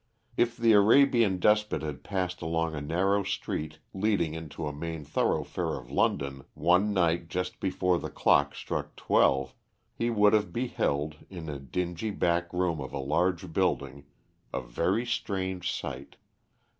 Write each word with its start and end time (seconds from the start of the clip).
If 0.35 0.57
the 0.57 0.71
Arabian 0.73 1.37
despot 1.37 1.83
had 1.83 2.03
passed 2.03 2.41
along 2.41 2.73
a 2.73 2.81
narrow 2.81 3.21
street 3.21 3.77
leading 3.93 4.33
into 4.33 4.65
a 4.65 4.73
main 4.73 5.03
thoroughfare 5.05 5.75
of 5.77 5.91
London, 5.91 6.43
one 6.55 6.91
night 6.91 7.27
just 7.29 7.59
before 7.59 7.99
the 7.99 8.09
clock 8.09 8.55
struck 8.55 8.95
twelve, 8.95 9.53
he 9.93 10.09
would 10.09 10.33
have 10.33 10.51
beheld, 10.51 11.17
in 11.29 11.47
a 11.49 11.59
dingy 11.59 12.09
back 12.09 12.51
room 12.51 12.81
of 12.81 12.93
a 12.93 12.97
large 12.97 13.53
building, 13.53 14.05
a 14.51 14.59
very 14.61 15.05
strange 15.05 15.71
sight. 15.71 16.15